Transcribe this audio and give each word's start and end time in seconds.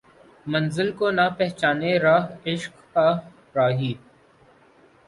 منزل 0.45 0.89
کو 0.99 1.09
نہ 1.11 1.25
پہچانے 1.37 1.91
رہ 1.99 2.17
عشق 2.47 2.73
کا 2.93 3.07
راہی 3.55 3.93